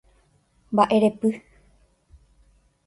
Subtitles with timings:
[0.73, 1.31] Mba'erepy.